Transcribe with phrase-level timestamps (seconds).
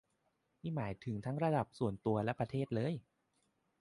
[0.61, 2.93] นี่หมายถึงทั้งระดับส่วนตัวและประเทศเลย